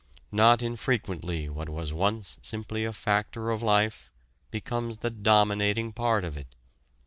Not 0.31 0.63
infrequently 0.63 1.47
what 1.47 1.69
was 1.69 1.93
once 1.93 2.39
simply 2.41 2.85
a 2.85 2.91
factor 2.91 3.51
of 3.51 3.61
life 3.61 4.09
becomes 4.49 4.97
the 4.97 5.11
dominating 5.11 5.93
part 5.93 6.23
of 6.23 6.35
it. 6.35 6.55